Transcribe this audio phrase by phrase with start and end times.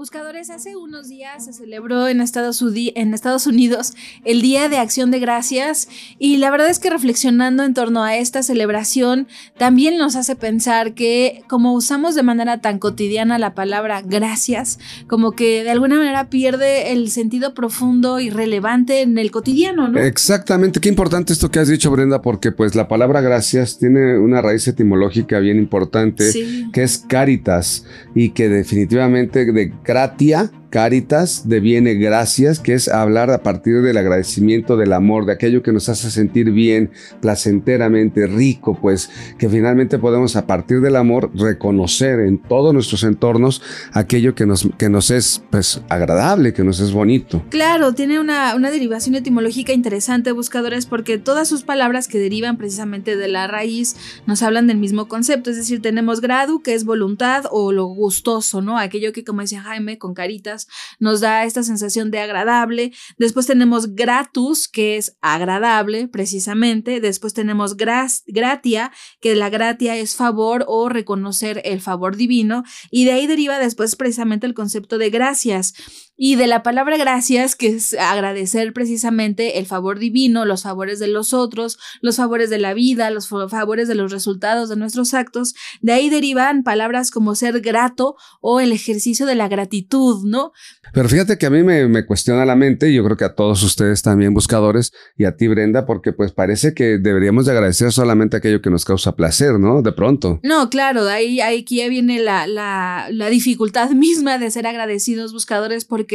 [0.00, 2.64] Buscadores, hace unos días se celebró en Estados,
[2.94, 3.92] en Estados, Unidos
[4.24, 5.88] el Día de Acción de Gracias
[6.18, 9.28] y la verdad es que reflexionando en torno a esta celebración
[9.58, 15.32] también nos hace pensar que como usamos de manera tan cotidiana la palabra gracias, como
[15.32, 20.00] que de alguna manera pierde el sentido profundo y relevante en el cotidiano, ¿no?
[20.00, 24.40] Exactamente, qué importante esto que has dicho Brenda, porque pues la palabra gracias tiene una
[24.40, 26.24] raíz etimológica bien importante,
[26.72, 33.42] que es caritas y que definitivamente de gratia Caritas deviene gracias, que es hablar a
[33.42, 39.10] partir del agradecimiento del amor, de aquello que nos hace sentir bien, placenteramente, rico, pues
[39.36, 45.10] que finalmente podemos a partir del amor reconocer en todos nuestros entornos aquello que nos,
[45.10, 47.42] es pues agradable, que nos es bonito.
[47.50, 53.16] Claro, tiene una, una derivación etimológica interesante, buscadores, porque todas sus palabras que derivan precisamente
[53.16, 57.46] de la raíz nos hablan del mismo concepto, es decir, tenemos gradu, que es voluntad
[57.50, 58.78] o lo gustoso, ¿no?
[58.78, 60.59] Aquello que como decía Jaime, con caritas
[60.98, 62.92] nos da esta sensación de agradable.
[63.18, 67.00] Después tenemos gratus, que es agradable precisamente.
[67.00, 72.64] Después tenemos gratia, que la gratia es favor o reconocer el favor divino.
[72.90, 75.74] Y de ahí deriva después precisamente el concepto de gracias.
[76.22, 81.06] Y de la palabra gracias, que es agradecer precisamente el favor divino, los favores de
[81.06, 85.54] los otros, los favores de la vida, los favores de los resultados de nuestros actos,
[85.80, 90.52] de ahí derivan palabras como ser grato o el ejercicio de la gratitud, ¿no?
[90.92, 93.62] Pero fíjate que a mí me, cuestiona la mente, y yo creo que a todos
[93.62, 98.36] ustedes también buscadores, y a ti Brenda, porque pues parece que deberíamos de agradecer solamente
[98.36, 99.80] aquello que nos causa placer, ¿no?
[99.80, 100.38] De pronto.
[100.42, 105.32] No, claro, de ahí, ahí aquí viene la, la, la dificultad misma de ser agradecidos
[105.32, 106.09] buscadores, porque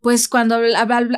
[0.00, 0.58] pues cuando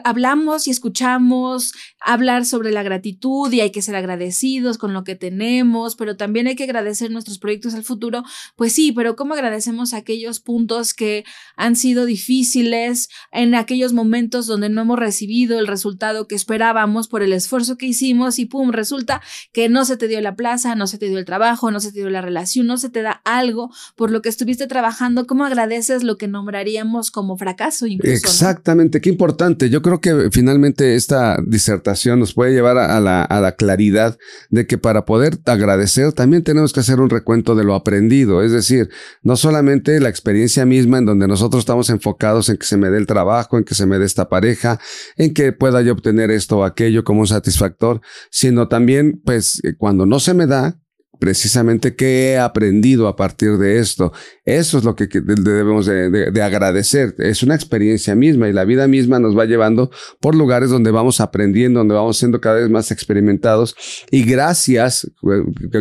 [0.05, 5.17] hablamos y escuchamos hablar sobre la gratitud y hay que ser agradecidos con lo que
[5.17, 8.23] tenemos, pero también hay que agradecer nuestros proyectos al futuro,
[8.55, 11.25] pues sí, pero ¿cómo agradecemos aquellos puntos que
[11.57, 17.23] han sido difíciles en aquellos momentos donde no hemos recibido el resultado que esperábamos por
[17.23, 19.21] el esfuerzo que hicimos y pum, resulta
[19.53, 21.93] que no se te dio la plaza, no se te dio el trabajo, no se
[21.93, 25.45] te dio la relación, no se te da algo por lo que estuviste trabajando, ¿cómo
[25.45, 27.87] agradeces lo que nombraríamos como fracaso?
[28.17, 29.71] Exactamente, qué importante.
[29.71, 34.17] Yo creo que finalmente esta disertación nos puede llevar a la, a la claridad
[34.51, 38.43] de que para poder agradecer también tenemos que hacer un recuento de lo aprendido.
[38.43, 38.91] Es decir,
[39.23, 42.99] no solamente la experiencia misma en donde nosotros estamos enfocados en que se me dé
[42.99, 44.81] el trabajo, en que se me dé esta pareja,
[45.17, 48.01] en que pueda yo obtener esto o aquello como un satisfactor,
[48.31, 50.79] sino también, pues, cuando no se me da,
[51.19, 54.13] precisamente qué he aprendido a partir de esto.
[54.45, 57.15] Eso es lo que debemos de, agradecer.
[57.19, 59.91] Es una experiencia misma y la vida misma nos va llevando
[60.21, 63.75] por lugares donde vamos aprendiendo, donde vamos siendo cada vez más experimentados.
[64.11, 65.11] Y gracias,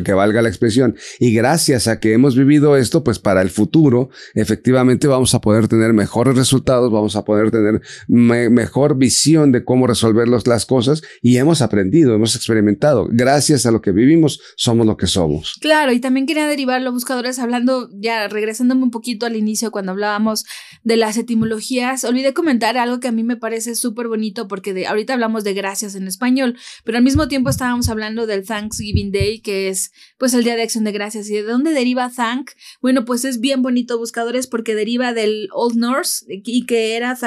[0.03, 4.09] que, valga la expresión, y gracias a que hemos vivido esto, pues para el futuro,
[4.34, 9.88] efectivamente vamos a poder tener mejores resultados, vamos a poder tener mejor visión de cómo
[9.88, 13.07] resolver las cosas y hemos aprendido, hemos experimentado.
[13.12, 15.25] Gracias a lo que vivimos, somos lo que somos.
[15.59, 19.91] Claro, y también quería derivar los buscadores hablando, ya regresándome un poquito al inicio cuando
[19.91, 20.46] hablábamos
[20.84, 24.88] de las etimologías, olvidé comentar algo que a mí me parece súper bonito porque de,
[24.88, 29.40] ahorita hablamos de gracias en español, pero al mismo tiempo estábamos hablando del Thanksgiving Day,
[29.40, 31.30] que es pues el Día de Acción de Gracias.
[31.30, 32.52] ¿Y de dónde deriva thank?
[32.81, 37.18] Bueno, pues es bien bonito buscadores porque deriva del Old Norse y que era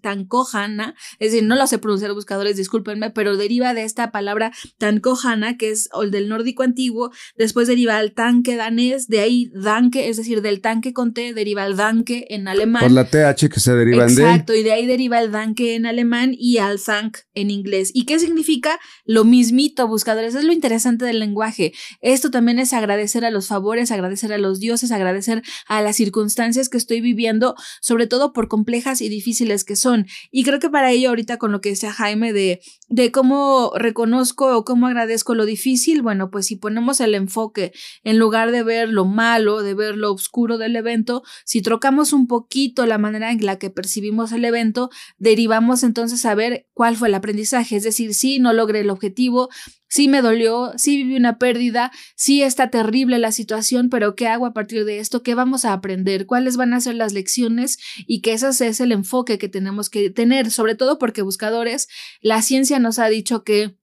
[0.00, 5.56] tankojana, es decir, no lo sé pronunciar buscadores, discúlpenme, pero deriva de esta palabra tankojana,
[5.56, 7.10] que es el del nórdico antiguo,
[7.44, 11.66] Después deriva el tanque danés, de ahí danke, es decir, del tanque con T deriva
[11.66, 12.80] el danke en alemán.
[12.80, 14.22] Por la TH que se deriva en D.
[14.22, 17.90] Exacto, y de ahí deriva el danke en alemán y al thank en inglés.
[17.92, 18.80] ¿Y qué significa?
[19.04, 20.34] Lo mismito, buscadores.
[20.34, 21.74] Es lo interesante del lenguaje.
[22.00, 26.70] Esto también es agradecer a los favores, agradecer a los dioses, agradecer a las circunstancias
[26.70, 30.06] que estoy viviendo, sobre todo por complejas y difíciles que son.
[30.30, 34.56] Y creo que para ello ahorita con lo que decía Jaime de, de cómo reconozco
[34.56, 37.72] o cómo agradezco lo difícil, bueno, pues si ponemos el enfoque enfoque,
[38.04, 42.26] en lugar de ver lo malo, de ver lo oscuro del evento, si trocamos un
[42.26, 47.08] poquito la manera en la que percibimos el evento, derivamos entonces a ver cuál fue
[47.08, 49.48] el aprendizaje, es decir, si no logré el objetivo,
[49.88, 54.46] sí me dolió, sí viví una pérdida, sí está terrible la situación, pero ¿qué hago
[54.46, 55.22] a partir de esto?
[55.22, 56.26] ¿Qué vamos a aprender?
[56.26, 57.78] ¿Cuáles van a ser las lecciones?
[58.06, 61.88] Y que ese es el enfoque que tenemos que tener, sobre todo porque buscadores,
[62.20, 63.76] la ciencia nos ha dicho que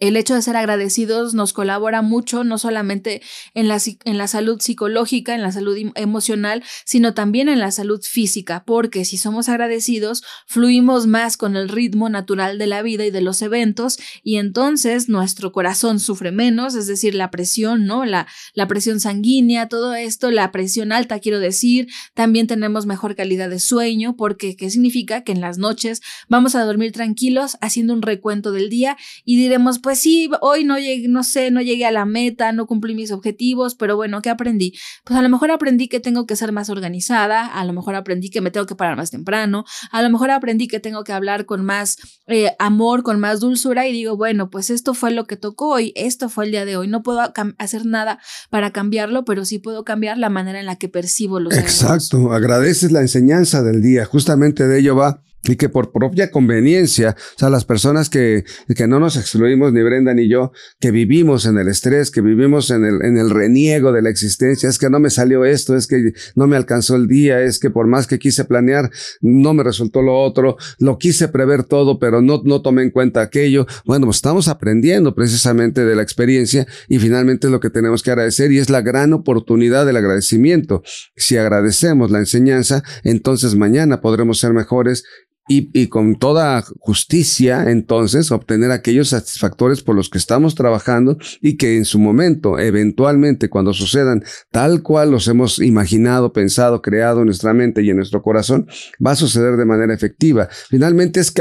[0.00, 3.22] el hecho de ser agradecidos nos colabora mucho, no solamente
[3.54, 8.02] en la, en la salud psicológica, en la salud emocional, sino también en la salud
[8.02, 13.10] física, porque si somos agradecidos, fluimos más con el ritmo natural de la vida y
[13.10, 18.04] de los eventos, y entonces nuestro corazón sufre menos, es decir, la presión, ¿no?
[18.04, 23.50] La, la presión sanguínea, todo esto, la presión alta, quiero decir, también tenemos mejor calidad
[23.50, 25.22] de sueño, porque ¿qué significa?
[25.22, 29.77] Que en las noches vamos a dormir tranquilos haciendo un recuento del día y diremos,
[29.82, 33.10] pues sí, hoy no llegué, no sé, no llegué a la meta, no cumplí mis
[33.10, 34.74] objetivos, pero bueno, ¿qué aprendí?
[35.04, 38.30] Pues a lo mejor aprendí que tengo que ser más organizada, a lo mejor aprendí
[38.30, 41.46] que me tengo que parar más temprano, a lo mejor aprendí que tengo que hablar
[41.46, 41.96] con más
[42.26, 45.92] eh, amor, con más dulzura y digo, bueno, pues esto fue lo que tocó hoy,
[45.96, 47.20] esto fue el día de hoy, no puedo
[47.58, 48.18] hacer nada
[48.50, 52.92] para cambiarlo, pero sí puedo cambiar la manera en la que percibo los Exacto, agradeces
[52.92, 57.48] la enseñanza del día, justamente de ello va y que por propia conveniencia, o sea,
[57.48, 58.44] las personas que,
[58.74, 62.70] que no nos excluimos, ni Brenda ni yo, que vivimos en el estrés, que vivimos
[62.70, 65.86] en el, en el reniego de la existencia, es que no me salió esto, es
[65.86, 68.90] que no me alcanzó el día, es que por más que quise planear,
[69.20, 73.22] no me resultó lo otro, lo quise prever todo, pero no, no tomé en cuenta
[73.22, 73.66] aquello.
[73.84, 78.10] Bueno, pues estamos aprendiendo precisamente de la experiencia y finalmente es lo que tenemos que
[78.10, 80.82] agradecer y es la gran oportunidad del agradecimiento.
[81.16, 85.04] Si agradecemos la enseñanza, entonces mañana podremos ser mejores
[85.48, 91.76] y, con toda justicia, entonces, obtener aquellos satisfactores por los que estamos trabajando y que
[91.76, 97.54] en su momento, eventualmente, cuando sucedan tal cual los hemos imaginado, pensado, creado en nuestra
[97.54, 98.66] mente y en nuestro corazón,
[99.04, 100.48] va a suceder de manera efectiva.
[100.68, 101.32] Finalmente, es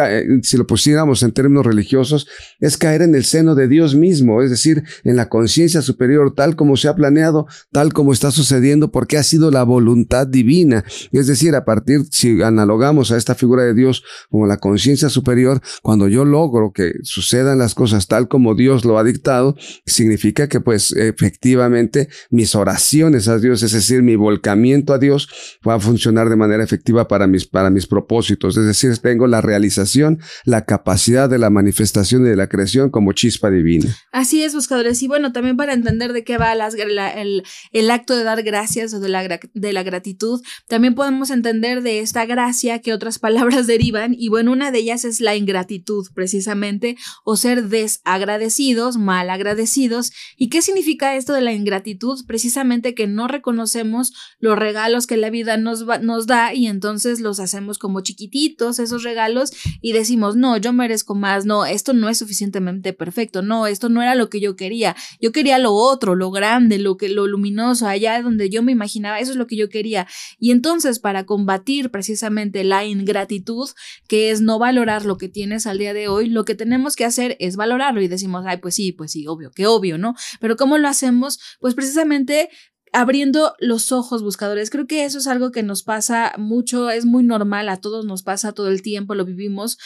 [0.43, 2.27] si lo pusiéramos en términos religiosos,
[2.59, 6.55] es caer en el seno de Dios mismo, es decir, en la conciencia superior, tal
[6.55, 10.85] como se ha planeado, tal como está sucediendo, porque ha sido la voluntad divina.
[11.11, 13.96] Es decir, a partir, si analogamos a esta figura de Dios,
[14.29, 18.97] como la conciencia superior, cuando yo logro que sucedan las cosas tal como Dios lo
[18.97, 19.55] ha dictado,
[19.85, 25.29] significa que pues efectivamente mis oraciones a Dios, es decir, mi volcamiento a Dios
[25.67, 28.57] va a funcionar de manera efectiva para mis, para mis propósitos.
[28.57, 33.13] Es decir, tengo la realización, la capacidad de la manifestación y de la creación como
[33.13, 33.95] chispa divina.
[34.11, 35.01] Así es, buscadores.
[35.03, 39.09] Y bueno, también para entender de qué va el, acto de dar gracias o de
[39.09, 43.86] la, de la gratitud, también podemos entender de esta gracia que otras palabras derivan
[44.17, 50.11] y bueno, una de ellas es la ingratitud precisamente o ser desagradecidos, mal agradecidos.
[50.35, 52.25] ¿Y qué significa esto de la ingratitud?
[52.25, 57.39] Precisamente que no reconocemos los regalos que la vida nos, nos da y entonces los
[57.39, 59.51] hacemos como chiquititos, esos regalos,
[59.81, 64.01] y decimos, no, yo merezco más, no, esto no es suficientemente perfecto, no, esto no
[64.01, 67.87] era lo que yo quería, yo quería lo otro, lo grande, lo, que, lo luminoso,
[67.87, 70.07] allá donde yo me imaginaba, eso es lo que yo quería.
[70.39, 73.66] Y entonces para combatir precisamente la ingratitud,
[74.07, 77.05] que es no valorar lo que tienes al día de hoy, lo que tenemos que
[77.05, 80.15] hacer es valorarlo y decimos, ay, pues sí, pues sí, obvio, que obvio, ¿no?
[80.39, 81.39] Pero ¿cómo lo hacemos?
[81.59, 82.49] Pues precisamente
[82.93, 84.69] abriendo los ojos buscadores.
[84.69, 88.23] Creo que eso es algo que nos pasa mucho, es muy normal, a todos nos
[88.23, 89.77] pasa todo el tiempo, lo vivimos,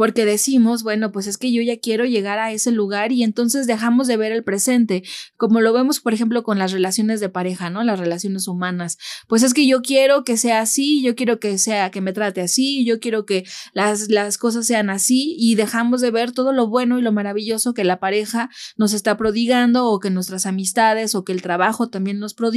[0.00, 3.66] porque decimos, bueno, pues es que yo ya quiero llegar a ese lugar y entonces
[3.66, 5.02] dejamos de ver el presente,
[5.36, 7.84] como lo vemos, por ejemplo, con las relaciones de pareja, ¿no?
[7.84, 8.96] Las relaciones humanas.
[9.28, 12.40] Pues es que yo quiero que sea así, yo quiero que sea, que me trate
[12.40, 16.66] así, yo quiero que las, las cosas sean así y dejamos de ver todo lo
[16.66, 18.48] bueno y lo maravilloso que la pareja
[18.78, 22.49] nos está prodigando o que nuestras amistades o que el trabajo también nos prodiga.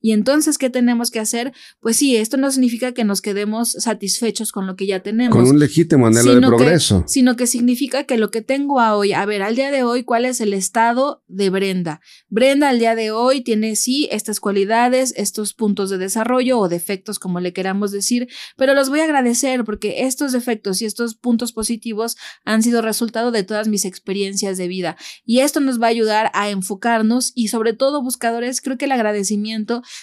[0.00, 1.52] Y entonces, ¿qué tenemos que hacer?
[1.80, 5.36] Pues sí, esto no significa que nos quedemos satisfechos con lo que ya tenemos.
[5.36, 9.12] Con un legítimo anhelo de progreso sino que significa que lo que tengo a hoy,
[9.12, 12.00] a ver, al día de hoy, ¿cuál es el estado de Brenda?
[12.28, 17.18] Brenda al día de hoy tiene sí estas cualidades, estos puntos de desarrollo o defectos,
[17.18, 21.52] como le queramos decir, pero los voy a agradecer porque estos defectos y estos puntos
[21.52, 24.96] positivos han sido resultado de todas mis experiencias de vida.
[25.24, 28.92] Y esto nos va a ayudar a enfocarnos y sobre todo, buscadores, creo que el
[28.92, 29.27] agradecimiento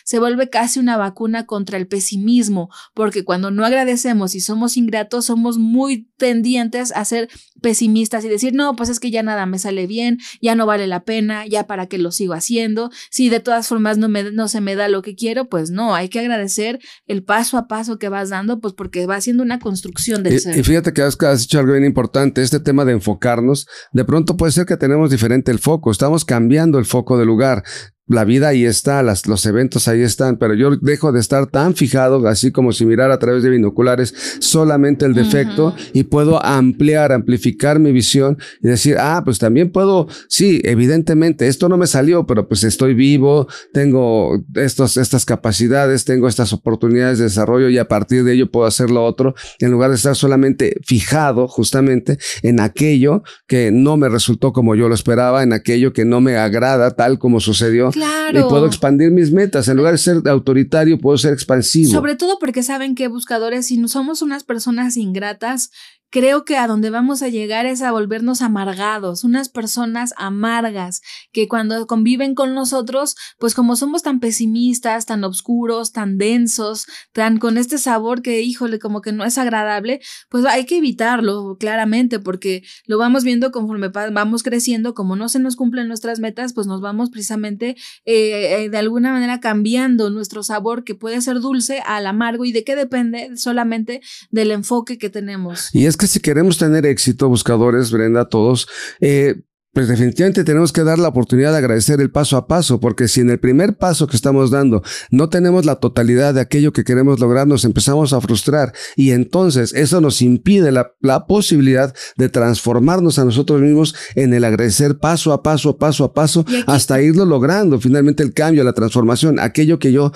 [0.04, 5.26] se vuelve casi una vacuna contra el pesimismo, porque cuando no agradecemos y somos ingratos,
[5.26, 7.30] somos muy tendientes a ser
[7.62, 10.88] pesimistas y decir, no, pues es que ya nada me sale bien, ya no vale
[10.88, 14.48] la pena, ya para qué lo sigo haciendo, si de todas formas no, me, no
[14.48, 17.98] se me da lo que quiero, pues no, hay que agradecer el paso a paso
[17.98, 20.58] que vas dando, pues porque va siendo una construcción del y, ser.
[20.58, 24.38] Y fíjate que has, has dicho algo bien importante, este tema de enfocarnos, de pronto
[24.38, 27.64] puede ser que tenemos diferente el foco, estamos cambiando el foco de lugar
[28.08, 31.76] la vida ahí está, las, los eventos ahí están, pero yo dejo de estar tan
[31.76, 37.12] fijado, así como si mirara a través de binoculares solamente el defecto y puedo ampliar,
[37.12, 42.28] amplificar mi visión y decir, ah, pues también puedo, sí, evidentemente, esto no me salió,
[42.28, 47.88] pero pues estoy vivo, tengo estos, estas capacidades, tengo estas oportunidades de desarrollo y a
[47.88, 52.60] partir de ello puedo hacer lo otro, en lugar de estar solamente fijado justamente en
[52.60, 56.92] aquello que no me resultó como yo lo esperaba, en aquello que no me agrada
[56.92, 58.40] tal como sucedió Claro.
[58.40, 59.70] y puedo expandir mis metas.
[59.70, 61.92] En lugar de ser autoritario, puedo ser expansivo.
[61.92, 65.72] Sobre todo porque saben que buscadores, si no somos unas personas ingratas,
[66.16, 71.02] creo que a donde vamos a llegar es a volvernos amargados, unas personas amargas
[71.34, 77.38] que cuando conviven con nosotros, pues como somos tan pesimistas, tan oscuros, tan densos, tan
[77.38, 82.18] con este sabor que, híjole, como que no es agradable, pues hay que evitarlo claramente
[82.22, 86.66] porque lo vamos viendo conforme vamos creciendo, como no se nos cumplen nuestras metas, pues
[86.66, 92.08] nos vamos precisamente eh, de alguna manera cambiando nuestro sabor que puede ser dulce al
[92.08, 94.00] amargo y de qué depende solamente
[94.32, 95.76] del enfoque que tenemos.
[95.76, 98.68] Y es que si queremos tener éxito, buscadores, Brenda, todos,
[99.02, 99.42] eh,
[99.74, 103.22] pues definitivamente tenemos que dar la oportunidad de agradecer el paso a paso, porque si
[103.22, 107.20] en el primer paso que estamos dando no tenemos la totalidad de aquello que queremos
[107.20, 108.72] lograr, nos empezamos a frustrar.
[108.96, 114.44] Y entonces eso nos impide la, la posibilidad de transformarnos a nosotros mismos en el
[114.46, 117.80] agradecer paso a paso, paso a paso, hasta irlo logrando.
[117.80, 120.14] Finalmente el cambio, la transformación, aquello que yo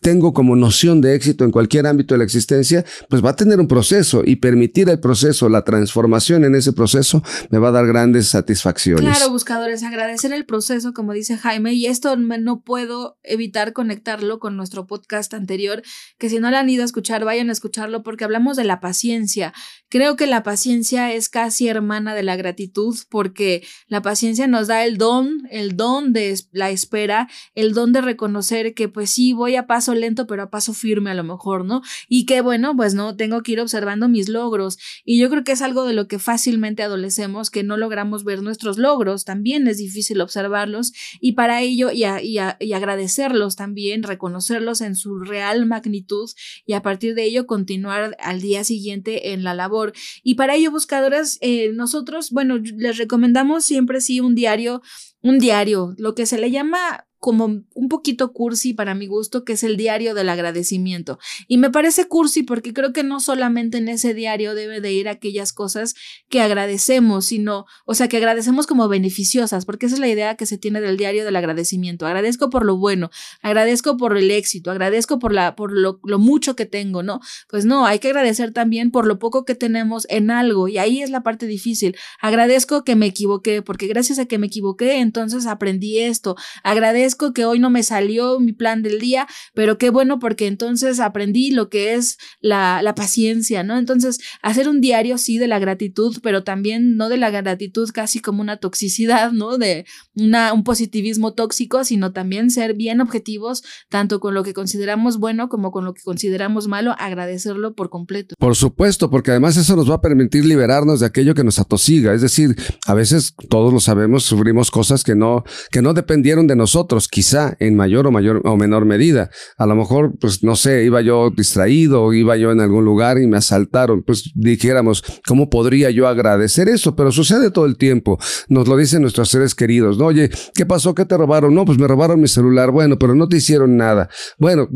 [0.00, 3.60] tengo como noción de éxito en cualquier ámbito de la existencia, pues va a tener
[3.60, 7.86] un proceso y permitir el proceso, la transformación en ese proceso, me va a dar
[7.86, 9.04] grandes satisfacciones.
[9.04, 14.56] Claro, buscadores, agradecer el proceso, como dice Jaime, y esto no puedo evitar conectarlo con
[14.56, 15.82] nuestro podcast anterior,
[16.18, 18.80] que si no lo han ido a escuchar, vayan a escucharlo porque hablamos de la
[18.80, 19.52] paciencia.
[19.88, 24.84] Creo que la paciencia es casi hermana de la gratitud porque la paciencia nos da
[24.84, 29.56] el don, el don de la espera, el don de reconocer que pues sí, voy
[29.56, 31.82] a paso lento, pero a paso firme a lo mejor, ¿no?
[32.08, 34.78] Y que bueno, pues no, tengo que ir observando mis logros.
[35.04, 38.42] Y yo creo que es algo de lo que fácilmente adolecemos, que no logramos ver
[38.42, 44.82] nuestros logros, también es difícil observarlos y para ello y, y, y agradecerlos también, reconocerlos
[44.82, 46.30] en su real magnitud
[46.64, 49.92] y a partir de ello continuar al día siguiente en la labor.
[50.22, 54.82] Y para ello, buscadoras, eh, nosotros, bueno, les recomendamos siempre sí un diario,
[55.22, 59.52] un diario, lo que se le llama como un poquito cursi para mi gusto, que
[59.52, 61.20] es el diario del agradecimiento.
[61.46, 65.08] Y me parece cursi porque creo que no solamente en ese diario debe de ir
[65.08, 65.94] aquellas cosas
[66.28, 70.46] que agradecemos, sino, o sea, que agradecemos como beneficiosas, porque esa es la idea que
[70.46, 72.06] se tiene del diario del agradecimiento.
[72.06, 73.08] Agradezco por lo bueno,
[73.40, 77.20] agradezco por el éxito, agradezco por, la, por lo, lo mucho que tengo, ¿no?
[77.48, 81.02] Pues no, hay que agradecer también por lo poco que tenemos en algo, y ahí
[81.02, 81.94] es la parte difícil.
[82.20, 86.36] Agradezco que me equivoqué, porque gracias a que me equivoqué, entonces aprendí esto.
[86.62, 91.00] Agradezco que hoy no me salió mi plan del día, pero qué bueno porque entonces
[91.00, 93.76] aprendí lo que es la, la paciencia, ¿no?
[93.76, 98.20] Entonces, hacer un diario sí de la gratitud, pero también no de la gratitud casi
[98.20, 99.58] como una toxicidad, ¿no?
[99.58, 105.18] De una, un positivismo tóxico, sino también ser bien objetivos, tanto con lo que consideramos
[105.18, 108.34] bueno como con lo que consideramos malo, agradecerlo por completo.
[108.38, 112.14] Por supuesto, porque además eso nos va a permitir liberarnos de aquello que nos atosiga.
[112.14, 116.56] Es decir, a veces todos lo sabemos, sufrimos cosas que no, que no dependieron de
[116.56, 119.30] nosotros quizá en mayor o mayor o menor medida.
[119.56, 123.26] A lo mejor, pues no sé, iba yo distraído, iba yo en algún lugar y
[123.26, 124.02] me asaltaron.
[124.02, 126.96] Pues dijéramos, ¿cómo podría yo agradecer eso?
[126.96, 128.18] Pero sucede todo el tiempo.
[128.48, 129.98] Nos lo dicen nuestros seres queridos.
[129.98, 130.06] ¿no?
[130.06, 130.94] Oye, ¿qué pasó?
[130.94, 131.54] ¿Qué te robaron?
[131.54, 132.70] No, pues me robaron mi celular.
[132.70, 134.08] Bueno, pero no te hicieron nada.
[134.38, 134.68] Bueno,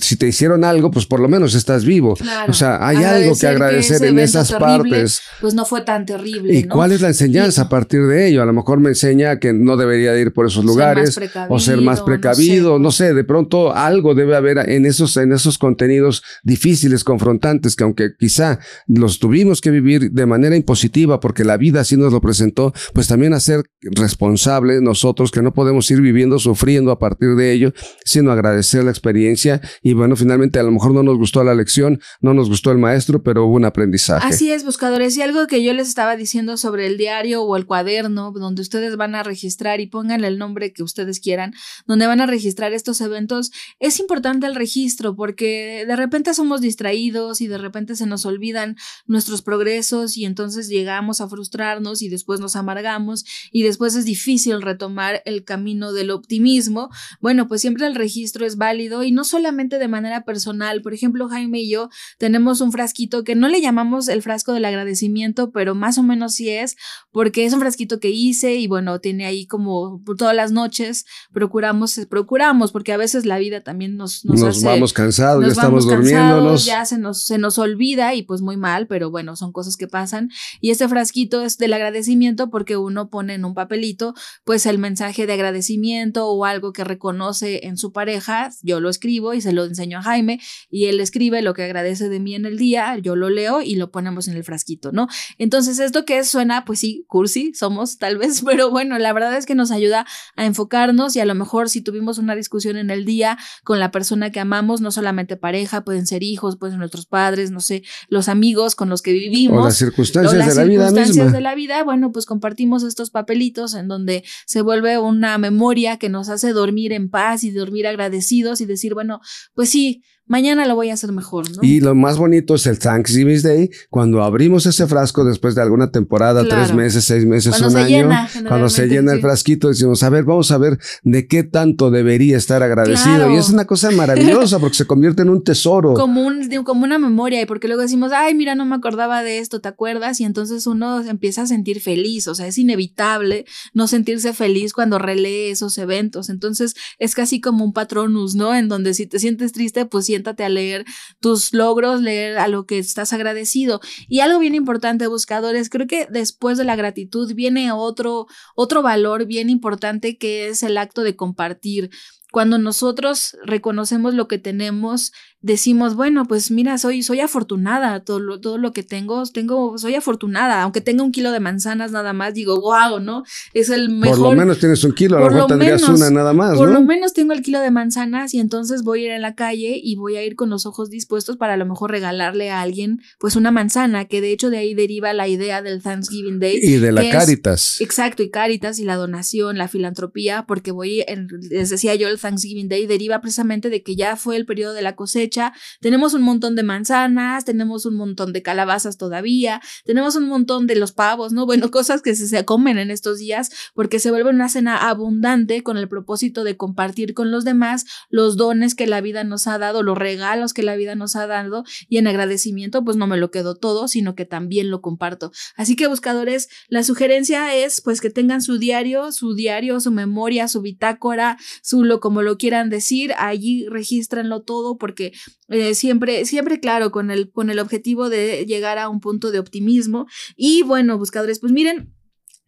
[0.00, 2.16] si te hicieron algo, pues por lo menos estás vivo.
[2.48, 5.22] O sea, hay algo que agradecer en esas partes.
[5.40, 6.54] Pues no fue tan terrible.
[6.54, 8.42] ¿Y cuál es la enseñanza a partir de ello?
[8.42, 11.18] A lo mejor me enseña que no debería ir por esos lugares
[11.48, 13.14] o ser más precavido, no sé.
[13.14, 18.58] de pronto algo debe haber en esos, en esos contenidos difíciles, confrontantes, que aunque quizá
[18.86, 23.08] los tuvimos que vivir de manera impositiva porque la vida así nos lo presentó, pues
[23.08, 27.72] también hacer responsables nosotros que no podemos ir viviendo sufriendo a partir de ello,
[28.04, 32.00] sino agradecer la experiencia y bueno, finalmente a lo mejor no nos gustó la lección,
[32.20, 34.26] no nos gustó el maestro, pero hubo un aprendizaje.
[34.26, 37.66] Así es, buscadores, y algo que yo les estaba diciendo sobre el diario o el
[37.66, 39.43] cuaderno, donde ustedes van a registrar
[39.80, 41.54] y pongan el nombre que ustedes quieran,
[41.86, 47.40] donde van a registrar estos eventos, es importante el registro porque de repente somos distraídos
[47.40, 52.40] y de repente se nos olvidan nuestros progresos y entonces llegamos a frustrarnos y después
[52.40, 56.90] nos amargamos y después es difícil retomar el camino del optimismo.
[57.20, 60.82] Bueno, pues siempre el registro es válido y no solamente de manera personal.
[60.82, 64.64] Por ejemplo, Jaime y yo tenemos un frasquito que no le llamamos el frasco del
[64.64, 66.76] agradecimiento, pero más o menos sí es
[67.10, 72.00] porque es un frasquito que hice y bueno, tiene ahí como todas las noches, procuramos,
[72.08, 76.64] procuramos, porque a veces la vida también nos, nos, nos vamos cansados, ya estamos durmiéndonos.
[76.64, 79.88] Ya se nos, se nos olvida y pues muy mal, pero bueno, son cosas que
[79.88, 80.30] pasan.
[80.60, 84.14] Y este frasquito es del agradecimiento porque uno pone en un papelito
[84.44, 89.34] pues el mensaje de agradecimiento o algo que reconoce en su pareja, yo lo escribo
[89.34, 90.40] y se lo enseño a Jaime
[90.70, 93.76] y él escribe lo que agradece de mí en el día, yo lo leo y
[93.76, 95.08] lo ponemos en el frasquito, ¿no?
[95.38, 99.46] Entonces esto que suena, pues sí, cursi, somos tal vez, pero bueno, la verdad es
[99.46, 100.06] que nos ayuda
[100.36, 103.90] a enfocarnos y a lo mejor si tuvimos una discusión en el día con la
[103.90, 107.82] persona que amamos, no solamente pareja, pueden ser hijos, pueden ser nuestros padres, no sé,
[108.08, 109.62] los amigos con los que vivimos.
[109.62, 111.24] O las circunstancias de la vida misma.
[111.24, 116.08] de la vida, bueno, pues compartimos estos papelitos en donde se vuelve una memoria que
[116.08, 119.20] nos hace dormir en paz y dormir agradecidos y decir, bueno,
[119.54, 121.62] pues sí, mañana lo voy a hacer mejor, ¿no?
[121.62, 125.90] Y lo más bonito es el Thanksgiving Day, cuando abrimos ese frasco después de alguna
[125.90, 128.10] temporada, tres meses, seis meses, un año,
[128.46, 132.36] cuando se llena el frasquito, decimos, a ver, vamos a ver de qué tanto debería
[132.36, 133.30] estar agradecido.
[133.30, 135.94] Y es una cosa maravillosa porque se convierte en un tesoro.
[136.04, 139.38] Como, un, como una memoria, y porque luego decimos, ay, mira, no me acordaba de
[139.38, 140.20] esto, ¿te acuerdas?
[140.20, 144.98] Y entonces uno empieza a sentir feliz, o sea, es inevitable no sentirse feliz cuando
[144.98, 146.28] relee esos eventos.
[146.28, 148.54] Entonces es casi como un patronus, ¿no?
[148.54, 150.84] En donde si te sientes triste, pues siéntate a leer
[151.20, 153.80] tus logros, leer a lo que estás agradecido.
[154.08, 159.26] Y algo bien importante, buscadores, creo que después de la gratitud viene otro, otro valor
[159.26, 161.90] bien importante que es el acto de compartir.
[162.34, 165.12] Cuando nosotros reconocemos lo que tenemos
[165.44, 169.94] decimos, bueno, pues mira, soy, soy afortunada, todo lo, todo lo que tengo, tengo, soy
[169.94, 173.24] afortunada, aunque tenga un kilo de manzanas nada más, digo, wow, ¿no?
[173.52, 174.18] Es el mejor.
[174.18, 176.80] Por lo menos tienes un kilo, a lo mejor tendrías una nada más, Por lo
[176.80, 179.96] menos tengo el kilo de manzanas y entonces voy a ir a la calle y
[179.96, 183.36] voy a ir con los ojos dispuestos para a lo mejor regalarle a alguien, pues
[183.36, 186.58] una manzana, que de hecho de ahí deriva la idea del Thanksgiving Day.
[186.62, 187.82] Y de la Caritas.
[187.82, 191.04] exacto, y Caritas y la donación, la filantropía, porque voy,
[191.50, 194.82] les decía yo, el Thanksgiving Day deriva precisamente de que ya fue el periodo de
[194.82, 200.28] la cosecha tenemos un montón de manzanas, tenemos un montón de calabazas todavía, tenemos un
[200.28, 201.46] montón de los pavos, ¿no?
[201.46, 205.76] Bueno, cosas que se, comen en estos días porque se vuelve una cena abundante con
[205.76, 209.82] el propósito de compartir con los demás los dones que la vida nos ha dado,
[209.82, 213.30] los regalos que la vida nos ha dado y en agradecimiento pues no me lo
[213.30, 215.32] quedo todo, sino que también lo comparto.
[215.56, 220.48] Así que buscadores, la sugerencia es pues que tengan su diario, su diario, su memoria,
[220.48, 225.12] su bitácora, su lo como lo quieran decir, allí regístrenlo todo porque
[225.48, 229.40] eh, siempre, siempre claro, con el, con el objetivo de llegar a un punto de
[229.40, 230.06] optimismo.
[230.36, 231.92] Y bueno, buscadores, pues miren,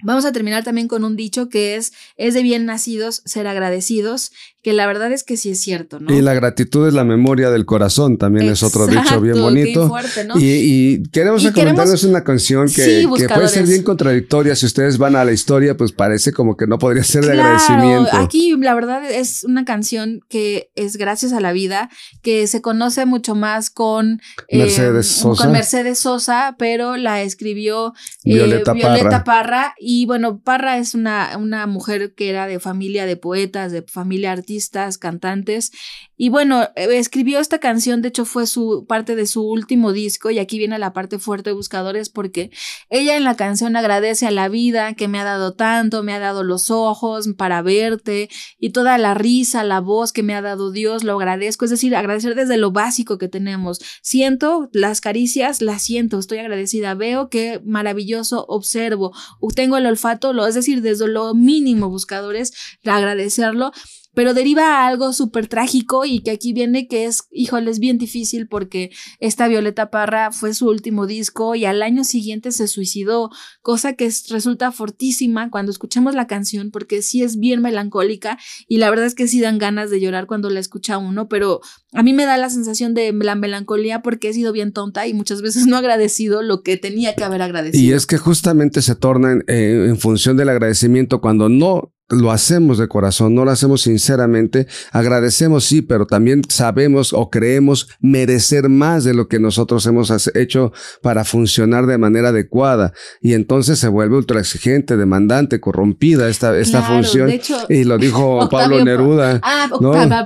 [0.03, 4.31] Vamos a terminar también con un dicho que es, es de bien nacidos ser agradecidos
[4.67, 6.13] que la verdad es que sí es cierto, ¿no?
[6.13, 9.89] Y la gratitud es la memoria del corazón, también es otro dicho bien bonito.
[10.35, 14.57] y, queremos recomendarles una canción que, puede ser bien contradictoria.
[14.57, 18.11] Si ustedes van a la historia, pues parece como que no podría ser de agradecimiento.
[18.17, 21.89] Aquí la verdad es una canción que es gracias a la vida,
[22.21, 25.45] que se conoce mucho más con Mercedes, eh, Sosa.
[25.45, 29.77] Con Mercedes Sosa, pero la escribió eh, Violeta, Parra.
[29.79, 34.33] Y bueno, Parra es una, una mujer que era de familia de poetas, de familia
[34.33, 34.56] artística
[34.99, 35.73] cantantes.
[36.17, 40.31] Y bueno, eh, escribió esta canción, de hecho fue su parte de su último disco
[40.31, 42.51] y aquí viene la parte fuerte de Buscadores porque
[42.89, 46.19] ella en la canción agradece a la vida que me ha dado tanto, me ha
[46.19, 50.71] dado los ojos para verte y toda la risa, la voz que me ha dado
[50.71, 53.81] Dios, lo agradezco, es decir, agradecer desde lo básico que tenemos.
[54.01, 59.13] Siento las caricias, las siento, estoy agradecida, veo que maravilloso, observo,
[59.57, 62.53] tengo el olfato, lo, es decir, desde lo mínimo Buscadores,
[62.85, 63.73] agradecerlo
[64.17, 67.99] pero deriva a algo súper trágico y que aquí viene que es, híjole, es bien
[67.99, 73.29] difícil porque esta Violeta Parra fue su último disco y al año siguiente se suicidó,
[73.61, 78.89] cosa que resulta fortísima cuando escuchamos la canción porque sí es bien melancólica y la
[78.89, 81.61] verdad es que sí dan ganas de llorar cuando la escucha uno, pero
[81.93, 85.13] a mí me da la sensación de la melancolía porque he sido bien tonta y
[85.13, 87.85] muchas veces no agradecido lo que tenía que haber agradecido.
[87.85, 92.31] Y es que justamente se torna en, eh, en función del agradecimiento cuando no lo
[92.31, 98.69] hacemos de corazón, no lo hacemos sinceramente, agradecemos sí, pero también sabemos o creemos merecer
[98.69, 103.89] más de lo que nosotros hemos hecho para funcionar de manera adecuada y entonces se
[103.89, 107.33] vuelve ultra exigente, demandante, corrompida esta, esta función
[107.69, 109.41] y lo dijo Pablo Neruda.
[109.43, 109.69] Ah,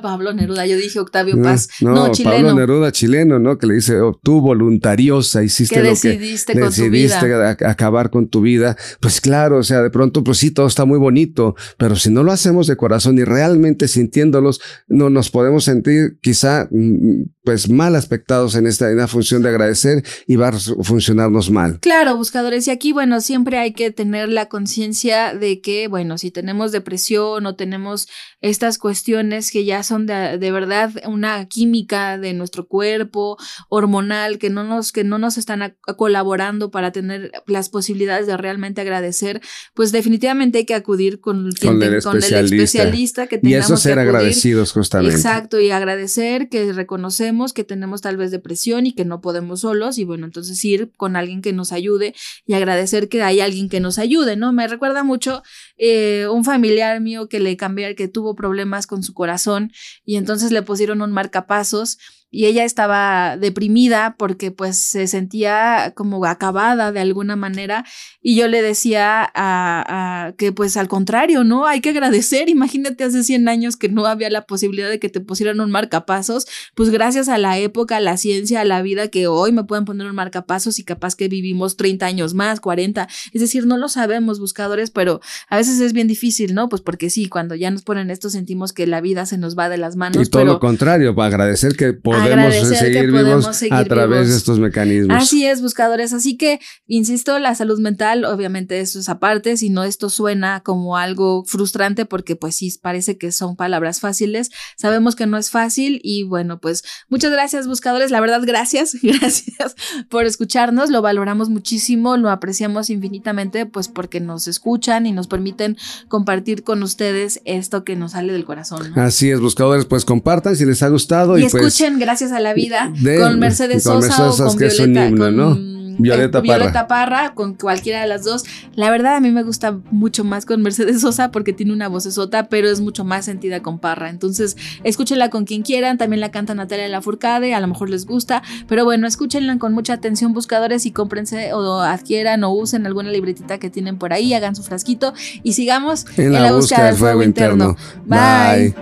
[0.02, 2.36] Pablo Neruda, yo dije Octavio Paz, no, chileno.
[2.36, 3.56] Pablo Neruda chileno, ¿no?
[3.56, 7.32] Que le dice, oh, tú voluntariosa hiciste lo que decidiste
[7.64, 8.76] acabar con tu vida.
[9.00, 12.22] Pues claro, o sea, de pronto pues sí todo está muy bonito, pero si no
[12.22, 17.96] lo hacemos de corazón y realmente sintiéndolos, no nos podemos sentir quizá mm, pues mal
[17.96, 21.80] aspectados en esta, en función de agradecer y va a funcionarnos mal.
[21.80, 26.30] Claro, buscadores, y aquí, bueno, siempre hay que tener la conciencia de que, bueno, si
[26.30, 28.08] tenemos depresión o tenemos
[28.40, 33.36] estas cuestiones que ya son de, de, verdad una química de nuestro cuerpo,
[33.68, 38.80] hormonal, que no nos, que no nos están colaborando para tener las posibilidades de realmente
[38.80, 39.40] agradecer,
[39.74, 43.26] pues definitivamente hay que acudir con, con, el, especialista.
[43.26, 45.16] que tengamos Y eso ser agradecidos justamente.
[45.16, 49.98] Exacto, y agradecer que reconocemos que tenemos tal vez depresión y que no podemos solos
[49.98, 52.14] y bueno, entonces ir con alguien que nos ayude
[52.46, 54.52] y agradecer que hay alguien que nos ayude, ¿no?
[54.52, 55.42] Me recuerda mucho
[55.82, 59.72] eh, un familiar mío que le cambió, que tuvo problemas con su corazón
[60.04, 61.96] y entonces le pusieron un marcapasos
[62.30, 67.84] y ella estaba deprimida porque pues se sentía como acabada de alguna manera
[68.22, 71.66] y yo le decía a, que pues al contrario, ¿no?
[71.66, 75.20] Hay que agradecer, imagínate hace 100 años que no había la posibilidad de que te
[75.20, 79.26] pusieran un marcapasos, pues gracias a la época, a la ciencia, a la vida que
[79.26, 83.40] hoy me pueden poner un marcapasos y capaz que vivimos 30 años más, 40, es
[83.40, 86.68] decir, no lo sabemos buscadores, pero a veces es bien difícil, ¿no?
[86.68, 89.68] Pues porque sí, cuando ya nos ponen esto sentimos que la vida se nos va
[89.68, 90.26] de las manos.
[90.26, 95.16] Y todo lo contrario, para agradecer que podemos seguir vivos a través de estos mecanismos.
[95.16, 96.12] Así es, buscadores.
[96.12, 100.96] Así que, insisto, la salud mental, obviamente eso es aparte, si no esto suena como
[100.96, 104.50] algo frustrante porque pues sí, parece que son palabras fáciles.
[104.76, 108.10] Sabemos que no es fácil y bueno, pues muchas gracias, buscadores.
[108.10, 109.74] La verdad, gracias, gracias
[110.08, 110.90] por escucharnos.
[110.90, 115.59] Lo valoramos muchísimo, lo apreciamos infinitamente, pues porque nos escuchan y nos permiten
[116.08, 118.98] compartir con ustedes esto que nos sale del corazón.
[118.98, 121.38] Así es, buscadores, pues compartan si les ha gustado.
[121.38, 125.69] Y, pues escuchen, gracias a la vida con Mercedes Sosa o con Violeta, ¿no?
[126.02, 127.34] Violeta, Parra.
[127.34, 128.44] con cualquiera de las dos.
[128.74, 132.04] La verdad, a mí me gusta mucho más con Mercedes Sosa porque tiene una voz
[132.04, 134.08] sota, pero es mucho más sentida con Parra.
[134.08, 135.98] Entonces, escúchenla con quien quieran.
[135.98, 138.42] También la canta Natalia Lafourcade, a lo mejor les gusta.
[138.66, 143.58] Pero bueno, escúchenla con mucha atención, buscadores, y cómprense o adquieran o usen alguna libretita
[143.58, 147.76] que tienen por ahí, hagan su frasquito y sigamos en, la, búsqueda, del fuego, interno.
[148.06, 148.74] Bye.